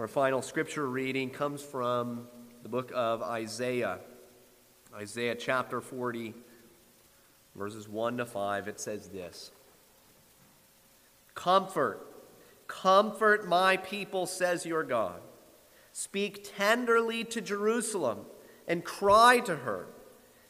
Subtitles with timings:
[0.00, 2.26] Our final scripture reading comes from
[2.62, 3.98] the book of Isaiah.
[4.94, 6.32] Isaiah chapter 40,
[7.54, 8.68] verses 1 to 5.
[8.68, 9.50] It says this
[11.34, 12.00] Comfort,
[12.66, 15.20] comfort my people, says your God.
[15.92, 18.20] Speak tenderly to Jerusalem
[18.66, 19.88] and cry to her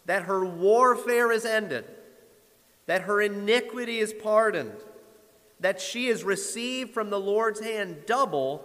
[0.07, 1.87] that her warfare is ended,
[2.87, 4.77] that her iniquity is pardoned,
[5.59, 8.65] that she has received from the Lord's hand double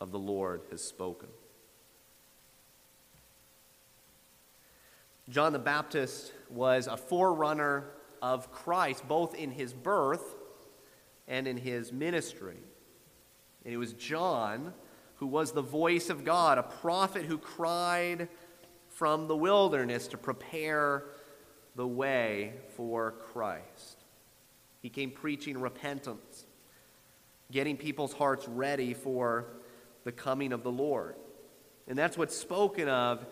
[0.00, 1.28] of the Lord has spoken.
[5.28, 7.90] John the Baptist was a forerunner
[8.22, 10.36] of Christ, both in his birth
[11.26, 12.56] and in his ministry.
[13.64, 14.72] And it was John
[15.16, 18.28] who was the voice of God, a prophet who cried
[18.88, 21.04] from the wilderness to prepare
[21.74, 24.04] the way for Christ.
[24.80, 26.46] He came preaching repentance,
[27.50, 29.46] getting people's hearts ready for
[30.08, 31.16] the coming of the Lord.
[31.86, 33.26] And that's what's spoken of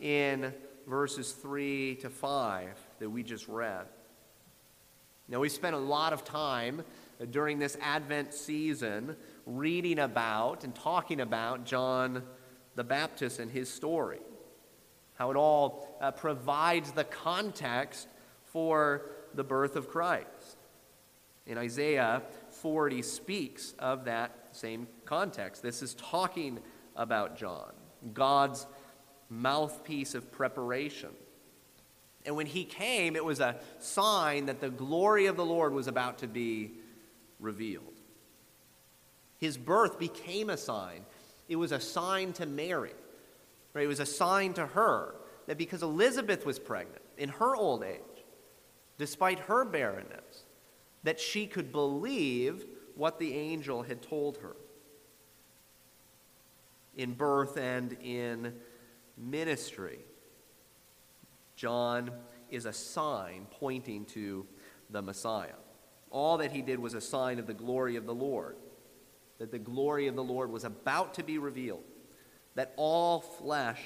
[0.00, 0.54] in
[0.86, 2.68] verses 3 to 5
[3.00, 3.84] that we just read.
[5.28, 6.84] Now, we spent a lot of time
[7.30, 12.22] during this Advent season reading about and talking about John
[12.76, 14.20] the Baptist and his story.
[15.16, 18.08] How it all uh, provides the context
[18.46, 19.02] for
[19.34, 20.56] the birth of Christ.
[21.46, 22.22] In Isaiah
[22.62, 25.62] 40 speaks of that same context.
[25.62, 26.60] This is talking
[26.94, 27.72] about John,
[28.14, 28.66] God's
[29.28, 31.10] mouthpiece of preparation.
[32.24, 35.88] And when he came, it was a sign that the glory of the Lord was
[35.88, 36.72] about to be
[37.40, 38.00] revealed.
[39.38, 41.04] His birth became a sign.
[41.48, 42.92] It was a sign to Mary.
[43.74, 43.84] Right?
[43.84, 45.16] It was a sign to her
[45.48, 47.98] that because Elizabeth was pregnant in her old age,
[48.98, 50.44] despite her barrenness,
[51.02, 52.64] that she could believe
[52.94, 54.56] what the angel had told her
[56.96, 58.54] in birth and in
[59.16, 59.98] ministry.
[61.56, 62.10] John
[62.50, 64.46] is a sign pointing to
[64.90, 65.54] the Messiah.
[66.10, 68.56] All that he did was a sign of the glory of the Lord,
[69.38, 71.84] that the glory of the Lord was about to be revealed,
[72.54, 73.80] that all flesh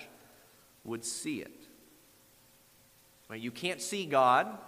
[0.84, 1.68] would see it.
[3.32, 4.58] You can't see God,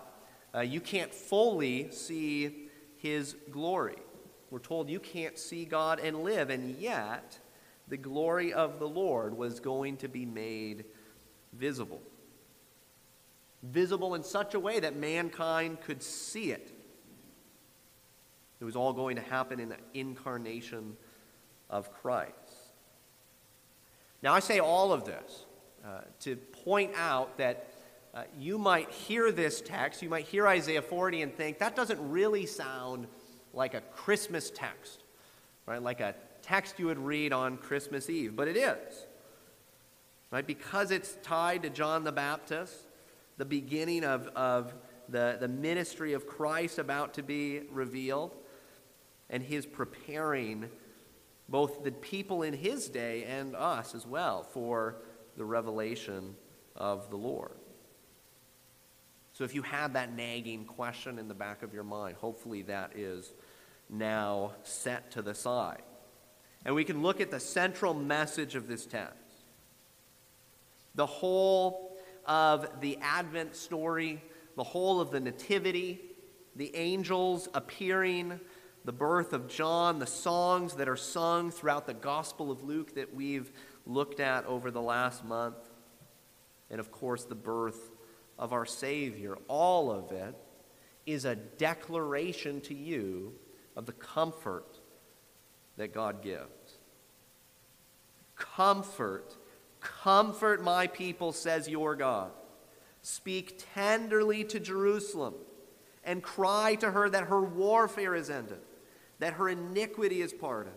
[0.58, 3.98] uh, you can't fully see his glory.
[4.50, 7.38] We're told you can't see God and live, and yet
[7.86, 10.84] the glory of the Lord was going to be made
[11.52, 12.02] visible.
[13.62, 16.72] Visible in such a way that mankind could see it.
[18.60, 20.96] It was all going to happen in the incarnation
[21.70, 22.32] of Christ.
[24.22, 25.44] Now, I say all of this
[25.86, 27.67] uh, to point out that
[28.14, 32.00] uh, you might hear this text, you might hear Isaiah 40 and think that doesn't
[32.10, 33.06] really sound
[33.52, 35.04] like a Christmas text,
[35.66, 35.82] right?
[35.82, 39.06] Like a text you would read on Christmas Eve, but it is.
[40.30, 40.46] Right?
[40.46, 42.74] Because it's tied to John the Baptist,
[43.38, 44.74] the beginning of, of
[45.08, 48.36] the, the ministry of Christ about to be revealed,
[49.30, 50.68] and his preparing
[51.48, 54.96] both the people in his day and us as well for
[55.36, 56.36] the revelation
[56.76, 57.57] of the Lord.
[59.38, 62.96] So if you had that nagging question in the back of your mind, hopefully that
[62.96, 63.32] is
[63.88, 65.82] now set to the side.
[66.64, 69.44] And we can look at the central message of this text.
[70.96, 74.24] The whole of the Advent story,
[74.56, 76.00] the whole of the Nativity,
[76.56, 78.40] the angels appearing,
[78.84, 83.14] the birth of John, the songs that are sung throughout the Gospel of Luke that
[83.14, 83.52] we've
[83.86, 85.58] looked at over the last month,
[86.72, 87.92] and of course, the birth
[88.38, 89.36] of our Savior.
[89.48, 90.34] All of it
[91.06, 93.34] is a declaration to you
[93.76, 94.78] of the comfort
[95.76, 96.78] that God gives.
[98.36, 99.36] Comfort,
[99.80, 102.30] comfort my people, says your God.
[103.02, 105.34] Speak tenderly to Jerusalem
[106.04, 108.60] and cry to her that her warfare is ended,
[109.18, 110.76] that her iniquity is pardoned,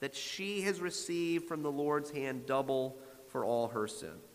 [0.00, 2.96] that she has received from the Lord's hand double
[3.28, 4.31] for all her sins.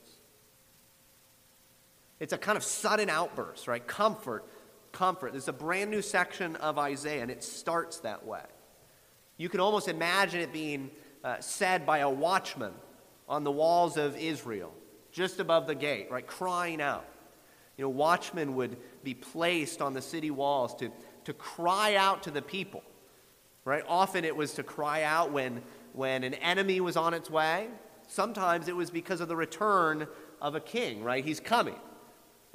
[2.20, 3.86] It's a kind of sudden outburst, right?
[3.86, 4.46] Comfort,
[4.92, 5.34] comfort.
[5.34, 8.42] There's a brand new section of Isaiah, and it starts that way.
[9.38, 10.90] You can almost imagine it being
[11.24, 12.74] uh, said by a watchman
[13.30, 14.74] on the walls of Israel,
[15.12, 17.06] just above the gate, right, crying out.
[17.78, 20.90] You know, watchmen would be placed on the city walls to,
[21.26, 22.82] to cry out to the people,
[23.64, 23.84] right?
[23.88, 25.62] Often it was to cry out when,
[25.94, 27.68] when an enemy was on its way.
[28.08, 30.08] Sometimes it was because of the return
[30.42, 31.24] of a king, right?
[31.24, 31.76] He's coming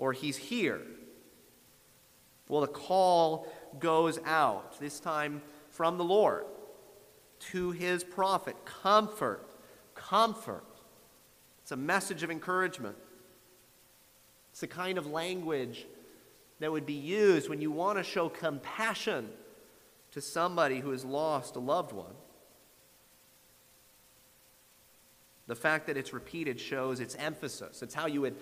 [0.03, 0.81] or he's here.
[2.49, 3.47] Well, the call
[3.79, 6.45] goes out, this time from the Lord
[7.53, 8.57] to his prophet.
[8.65, 9.49] Comfort,
[9.95, 10.65] comfort.
[11.63, 12.97] It's a message of encouragement.
[14.51, 15.87] It's the kind of language
[16.59, 19.29] that would be used when you want to show compassion
[20.11, 22.15] to somebody who has lost a loved one.
[25.47, 27.83] The fact that it's repeated shows its emphasis.
[27.83, 28.35] It's how you would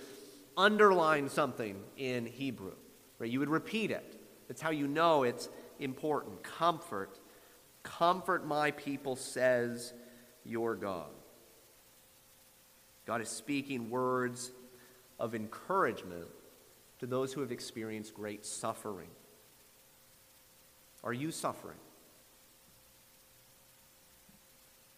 [0.60, 2.74] underline something in Hebrew.
[3.18, 3.30] Right?
[3.30, 4.20] You would repeat it.
[4.48, 5.48] It's how you know it's
[5.78, 6.42] important.
[6.42, 7.18] Comfort.
[7.82, 9.94] Comfort my people, says
[10.44, 11.08] your God.
[13.06, 14.52] God is speaking words
[15.18, 16.26] of encouragement
[16.98, 19.08] to those who have experienced great suffering.
[21.02, 21.78] Are you suffering?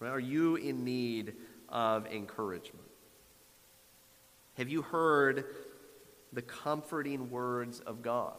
[0.00, 1.34] Are you in need
[1.68, 2.91] of encouragement?
[4.54, 5.44] Have you heard
[6.32, 8.36] the comforting words of God?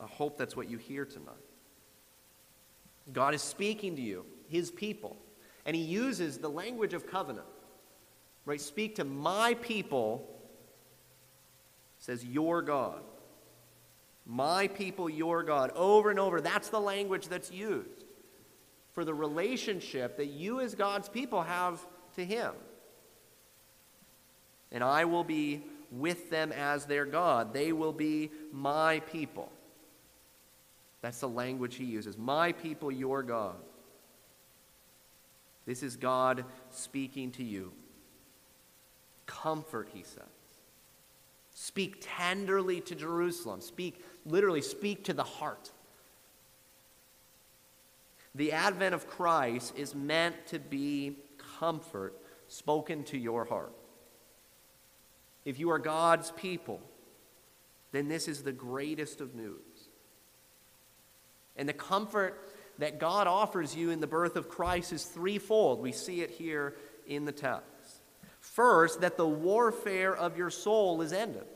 [0.00, 1.34] I hope that's what you hear tonight.
[3.12, 5.16] God is speaking to you, his people,
[5.66, 7.46] and he uses the language of covenant.
[8.46, 8.60] Right?
[8.60, 10.28] Speak to my people,
[11.98, 13.02] says your God.
[14.26, 15.70] My people, your God.
[15.74, 16.40] Over and over.
[16.40, 18.04] That's the language that's used
[18.92, 21.84] for the relationship that you, as God's people, have
[22.16, 22.52] to him.
[24.74, 27.54] And I will be with them as their God.
[27.54, 29.50] They will be my people.
[31.00, 32.18] That's the language he uses.
[32.18, 33.56] My people, your God.
[35.64, 37.72] This is God speaking to you.
[39.26, 40.24] Comfort, he says.
[41.54, 43.60] Speak tenderly to Jerusalem.
[43.60, 45.70] Speak, literally, speak to the heart.
[48.34, 51.16] The advent of Christ is meant to be
[51.60, 52.18] comfort
[52.48, 53.72] spoken to your heart.
[55.44, 56.80] If you are God's people,
[57.92, 59.88] then this is the greatest of news.
[61.56, 65.80] And the comfort that God offers you in the birth of Christ is threefold.
[65.80, 66.76] We see it here
[67.06, 68.02] in the text.
[68.40, 71.46] First, that the warfare of your soul is ended.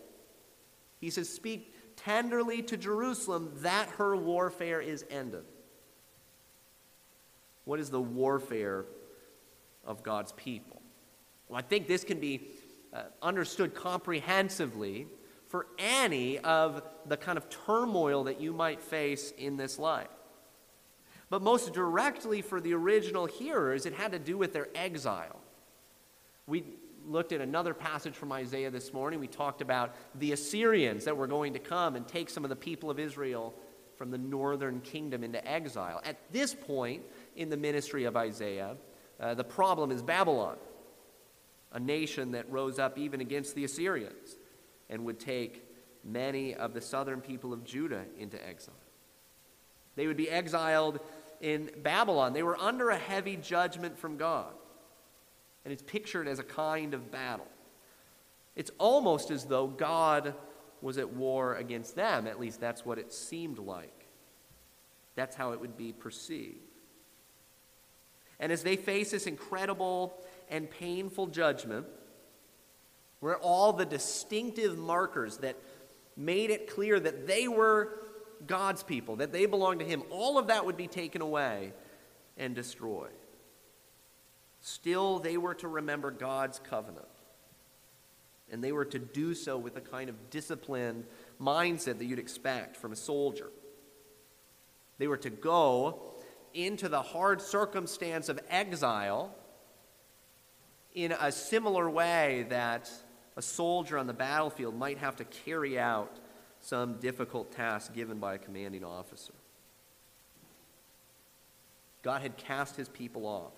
[1.01, 5.45] He says, Speak tenderly to Jerusalem that her warfare is ended.
[7.65, 8.87] What is the warfare
[9.85, 10.81] of God's people?
[11.49, 12.49] Well, I think this can be
[12.93, 15.07] uh, understood comprehensively
[15.47, 20.09] for any of the kind of turmoil that you might face in this life.
[21.31, 25.41] But most directly for the original hearers, it had to do with their exile.
[26.47, 26.65] We
[27.07, 29.21] looked at another passage from Isaiah this morning.
[29.21, 32.57] We talked about the Assyrians that were going to come and take some of the
[32.57, 33.55] people of Israel
[33.97, 36.01] from the northern kingdom into exile.
[36.05, 37.03] At this point
[37.37, 38.77] in the ministry of Isaiah,
[39.21, 40.57] uh, the problem is Babylon,
[41.73, 44.37] a nation that rose up even against the Assyrians
[44.89, 45.65] and would take
[46.05, 48.75] many of the southern people of Judah into exile.
[49.97, 51.01] They would be exiled
[51.41, 52.33] in Babylon.
[52.33, 54.53] They were under a heavy judgment from God.
[55.65, 57.49] And it's pictured as a kind of battle.
[58.57, 60.35] It's almost as though God
[60.81, 62.27] was at war against them.
[62.27, 64.07] At least that's what it seemed like.
[65.17, 66.59] That's how it would be perceived.
[68.41, 70.15] And as they face this incredible
[70.51, 71.87] and painful judgment,
[73.21, 75.57] where all the distinctive markers that
[76.17, 78.01] made it clear that they were
[78.47, 81.73] God's people, that they belonged to Him, all of that would be taken away
[82.37, 83.11] and destroyed.
[84.61, 87.07] Still, they were to remember God's covenant.
[88.51, 91.05] And they were to do so with a kind of disciplined
[91.41, 93.51] mindset that you'd expect from a soldier.
[94.99, 96.15] They were to go
[96.55, 99.35] into the hard circumstance of exile
[101.05, 102.91] in a similar way that
[103.37, 106.19] a soldier on the battlefield might have to carry out
[106.61, 109.33] some difficult task given by a commanding officer.
[112.03, 113.53] God had cast his people off.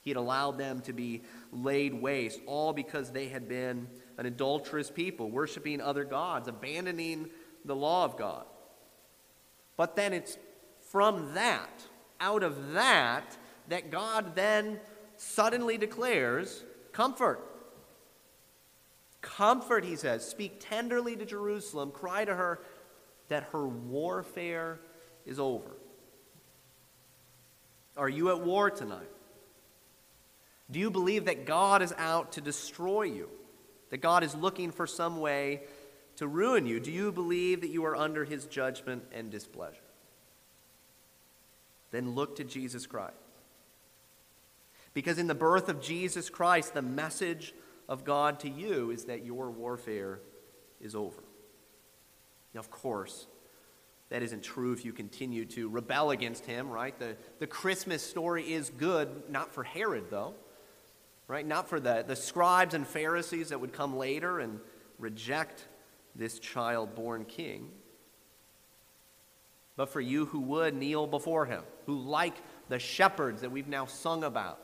[0.00, 3.86] He had allowed them to be laid waste, all because they had been
[4.18, 7.30] an adulterous people, worshiping other gods, abandoning
[7.64, 8.44] the law of God.
[9.76, 10.36] But then it's
[10.90, 11.84] from that,
[12.20, 13.36] out of that,
[13.68, 14.80] that God then
[15.16, 17.40] suddenly declares comfort.
[19.22, 20.26] Comfort, he says.
[20.26, 21.90] Speak tenderly to Jerusalem.
[21.90, 22.60] Cry to her
[23.28, 24.78] that her warfare
[25.24, 25.70] is over.
[27.96, 29.10] Are you at war tonight?
[30.70, 33.28] Do you believe that God is out to destroy you?
[33.90, 35.62] That God is looking for some way
[36.16, 36.80] to ruin you?
[36.80, 39.76] Do you believe that you are under his judgment and displeasure?
[41.90, 43.14] Then look to Jesus Christ.
[44.96, 47.52] Because in the birth of Jesus Christ, the message
[47.86, 50.20] of God to you is that your warfare
[50.80, 51.22] is over.
[52.54, 53.26] Now, of course,
[54.08, 56.98] that isn't true if you continue to rebel against him, right?
[56.98, 60.32] The, the Christmas story is good, not for Herod, though,
[61.28, 61.46] right?
[61.46, 64.60] Not for the, the scribes and Pharisees that would come later and
[64.98, 65.68] reject
[66.14, 67.68] this child born king,
[69.76, 72.36] but for you who would kneel before him, who, like
[72.70, 74.60] the shepherds that we've now sung about,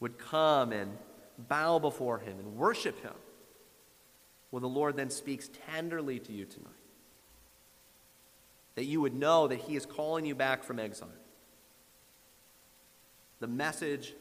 [0.00, 0.96] would come and
[1.38, 3.14] bow before him and worship him.
[4.50, 6.70] Well, the Lord then speaks tenderly to you tonight.
[8.76, 11.08] That you would know that he is calling you back from exile.
[13.40, 14.14] The message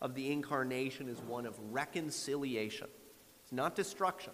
[0.00, 2.88] of the incarnation is one of reconciliation,
[3.42, 4.32] it's not destruction.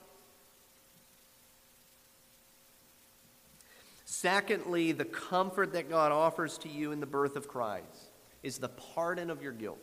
[4.06, 8.68] Secondly, the comfort that God offers to you in the birth of Christ is the
[8.68, 9.78] pardon of your guilt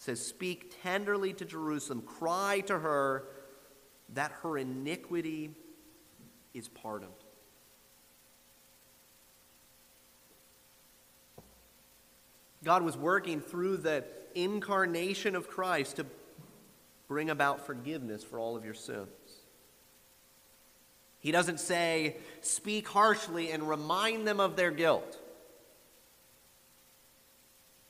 [0.00, 3.26] says, Speak tenderly to Jerusalem, cry to her
[4.14, 5.50] that her iniquity
[6.54, 7.12] is pardoned.
[12.64, 14.04] God was working through the
[14.34, 16.06] incarnation of Christ to
[17.06, 19.08] bring about forgiveness for all of your sins.
[21.18, 25.18] He doesn't say, speak harshly and remind them of their guilt.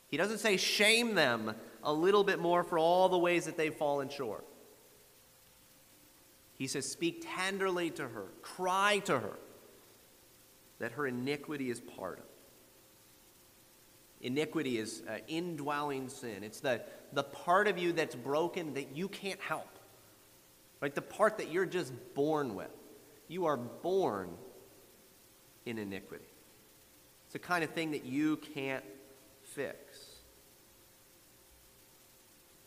[0.09, 3.75] He doesn't say, shame them a little bit more for all the ways that they've
[3.75, 4.45] fallen short.
[6.59, 9.39] He says, Speak tenderly to her, cry to her
[10.79, 12.27] that her iniquity is pardoned.
[14.23, 16.43] Iniquity is uh, indwelling sin.
[16.43, 16.83] It's the,
[17.13, 19.69] the part of you that's broken that you can't help.
[20.81, 20.95] Right?
[20.95, 22.71] The part that you're just born with.
[23.29, 24.31] You are born
[25.65, 26.25] in iniquity.
[27.25, 28.85] It's the kind of thing that you can't
[29.43, 29.77] fix.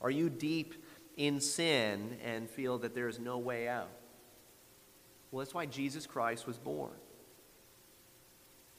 [0.03, 0.75] Are you deep
[1.15, 3.89] in sin and feel that there is no way out?
[5.31, 6.91] Well, that's why Jesus Christ was born.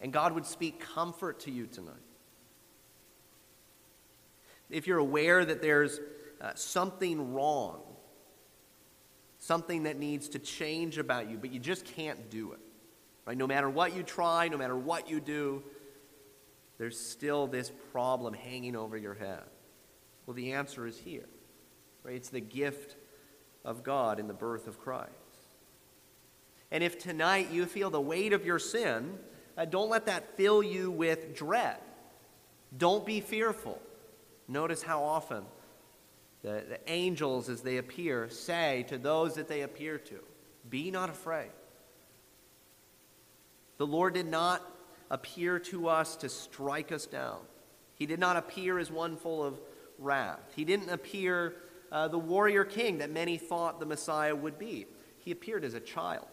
[0.00, 1.94] And God would speak comfort to you tonight.
[4.70, 5.98] If you're aware that there's
[6.40, 7.80] uh, something wrong,
[9.38, 12.60] something that needs to change about you, but you just can't do it,
[13.24, 13.36] right?
[13.36, 15.62] No matter what you try, no matter what you do,
[16.78, 19.44] there's still this problem hanging over your head.
[20.26, 21.28] Well, the answer is here.
[22.02, 22.16] Right?
[22.16, 22.96] It's the gift
[23.64, 25.10] of God in the birth of Christ.
[26.70, 29.18] And if tonight you feel the weight of your sin,
[29.56, 31.78] uh, don't let that fill you with dread.
[32.76, 33.80] Don't be fearful.
[34.48, 35.44] Notice how often
[36.42, 40.18] the, the angels, as they appear, say to those that they appear to,
[40.68, 41.50] Be not afraid.
[43.78, 44.62] The Lord did not
[45.10, 47.40] appear to us to strike us down,
[47.94, 49.60] He did not appear as one full of
[49.98, 50.52] wrath.
[50.54, 51.54] He didn't appear
[51.92, 54.86] uh, the warrior king that many thought the Messiah would be.
[55.18, 56.26] He appeared as a child,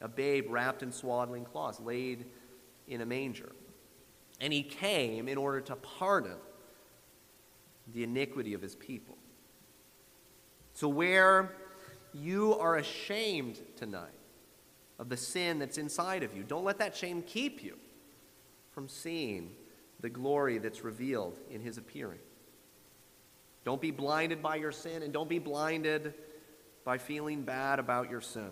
[0.00, 2.26] a babe wrapped in swaddling cloths, laid
[2.86, 3.52] in a manger.
[4.40, 6.36] And he came in order to pardon
[7.92, 9.16] the iniquity of his people.
[10.72, 11.52] So, where
[12.12, 14.08] you are ashamed tonight
[14.98, 17.76] of the sin that's inside of you, don't let that shame keep you
[18.72, 19.50] from seeing
[20.00, 22.18] the glory that's revealed in his appearing.
[23.64, 26.14] Don't be blinded by your sin, and don't be blinded
[26.84, 28.50] by feeling bad about your sin.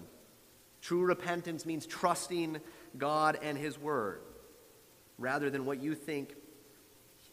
[0.83, 2.59] True repentance means trusting
[2.97, 4.21] God and his word
[5.19, 6.35] rather than what you think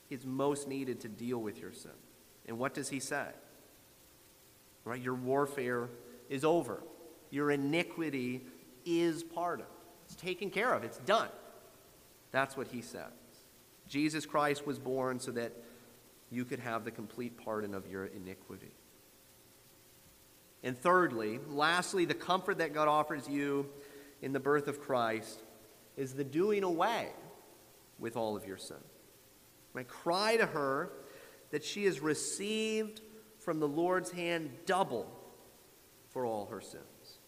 [0.10, 1.92] is most needed to deal with your sin.
[2.48, 3.28] And what does he say?
[4.84, 5.02] Right?
[5.02, 5.90] Your warfare
[6.30, 6.82] is over.
[7.30, 8.42] Your iniquity
[8.86, 9.68] is pardoned.
[10.06, 10.84] It's taken care of.
[10.84, 11.30] It's done.
[12.32, 13.12] That's what he says.
[13.88, 15.54] Jesus Christ was born so that
[16.32, 18.72] you could have the complete pardon of your iniquity.
[20.64, 23.70] And thirdly, lastly, the comfort that God offers you
[24.22, 25.40] in the birth of Christ
[25.96, 27.10] is the doing away
[28.00, 28.78] with all of your sin.
[29.76, 30.92] I cry to her
[31.52, 33.02] that she has received
[33.40, 35.08] from the Lord's hand double
[36.10, 37.20] for all her sins.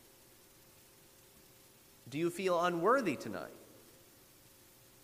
[2.10, 3.52] Do you feel unworthy tonight?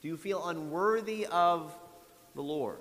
[0.03, 1.73] Do you feel unworthy of
[2.35, 2.79] the Lord?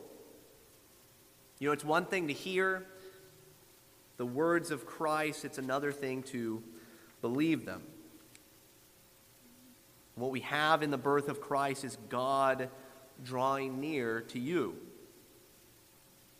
[1.61, 2.85] You know, it's one thing to hear
[4.17, 6.65] the words of Christ, it's another thing to
[7.21, 7.85] believe them.
[10.17, 12.69] What we have in the birth of Christ is God
[13.23, 14.75] drawing near to you.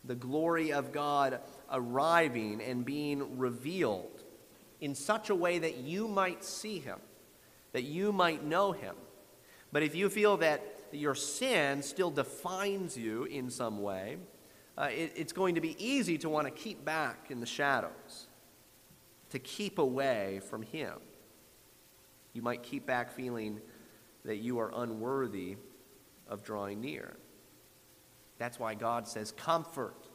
[0.05, 1.39] The glory of God
[1.71, 4.25] arriving and being revealed
[4.81, 6.99] in such a way that you might see him,
[7.71, 8.97] that you might know him.
[9.71, 14.19] But if you feel that your sin still defines you in some way,
[14.77, 18.29] uh, it, it's going to be easy to want to keep back in the shadows,
[19.31, 20.95] to keep away from him.
[22.33, 23.61] You might keep back feeling
[24.25, 25.57] that you are unworthy
[26.29, 27.17] of drawing near.
[28.39, 30.09] That's why God says, Comfort.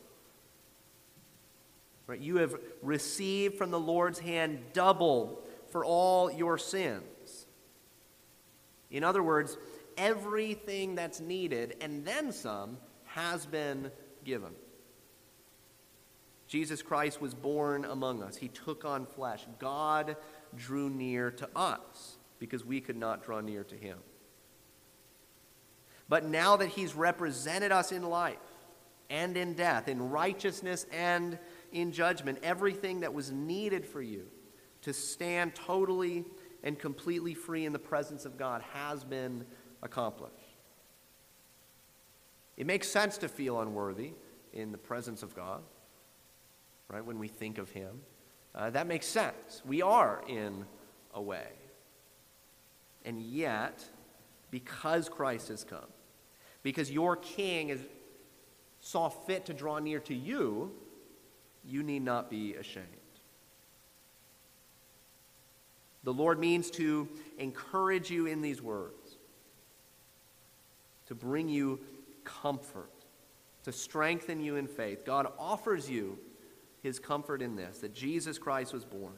[2.07, 2.19] Right?
[2.19, 5.41] You have received from the Lord's hand double
[5.71, 7.47] for all your sins.
[8.89, 9.57] In other words,
[9.97, 13.91] everything that's needed and then some has been
[14.23, 14.51] given.
[16.47, 18.37] Jesus Christ was born among us.
[18.37, 19.45] He took on flesh.
[19.59, 20.15] God
[20.55, 23.97] drew near to us because we could not draw near to him.
[26.09, 28.37] But now that he's represented us in life
[29.09, 31.37] and in death, in righteousness and
[31.73, 34.27] in judgment, everything that was needed for you
[34.83, 36.23] to stand totally
[36.63, 39.45] and completely free in the presence of God has been
[39.83, 40.33] accomplished.
[42.57, 44.13] It makes sense to feel unworthy
[44.53, 45.61] in the presence of God,
[46.89, 47.05] right?
[47.05, 48.01] When we think of Him.
[48.55, 49.61] Uh, that makes sense.
[49.65, 50.65] We are in
[51.13, 51.47] a way.
[53.05, 53.83] And yet,
[54.51, 55.87] because Christ has come,
[56.63, 57.79] because your king is,
[58.81, 60.71] saw fit to draw near to you,
[61.63, 62.87] you need not be ashamed.
[66.03, 67.07] The Lord means to
[67.37, 69.06] encourage you in these words,
[71.07, 71.79] to bring you
[72.23, 72.91] comfort,
[73.63, 75.05] to strengthen you in faith.
[75.05, 76.17] God offers you
[76.83, 79.13] his comfort in this that Jesus Christ was born.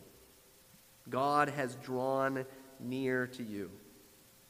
[1.09, 2.45] God has drawn
[2.79, 3.71] near to you.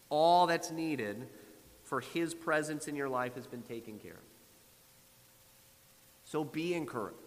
[0.09, 1.27] All that's needed
[1.83, 4.19] for his presence in your life has been taken care of.
[6.25, 7.17] So be encouraged.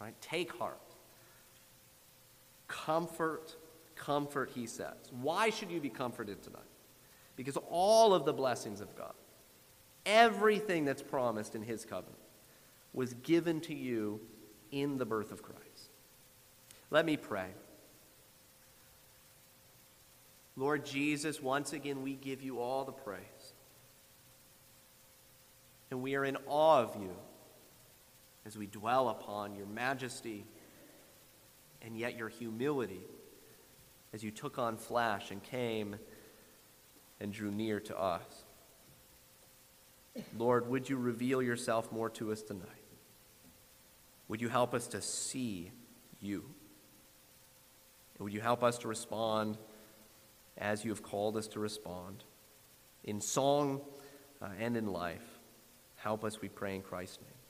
[0.00, 0.14] Right?
[0.20, 0.80] Take heart.
[2.68, 3.56] Comfort,
[3.94, 4.96] comfort, he says.
[5.20, 6.62] Why should you be comforted tonight?
[7.36, 9.14] Because all of the blessings of God,
[10.06, 12.18] everything that's promised in his covenant,
[12.92, 14.20] was given to you
[14.70, 15.90] in the birth of Christ.
[16.90, 17.48] Let me pray.
[20.56, 23.54] Lord Jesus, once again, we give you all the praise.
[25.90, 27.14] And we are in awe of you
[28.44, 30.44] as we dwell upon your majesty
[31.80, 33.00] and yet your humility
[34.12, 35.96] as you took on flesh and came
[37.20, 38.41] and drew near to us.
[40.36, 42.68] Lord, would you reveal yourself more to us tonight?
[44.28, 45.72] Would you help us to see
[46.20, 46.44] you?
[48.18, 49.58] And would you help us to respond?
[50.58, 52.24] as you have called us to respond.
[53.04, 53.80] In song
[54.40, 55.40] uh, and in life,
[55.96, 57.41] help us, we pray in Christ's name.